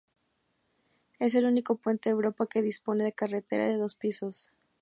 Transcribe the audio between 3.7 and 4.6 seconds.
dos pisos.